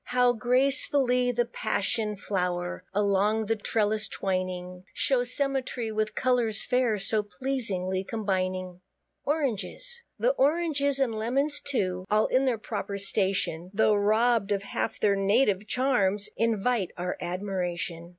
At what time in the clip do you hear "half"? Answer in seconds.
14.63-14.99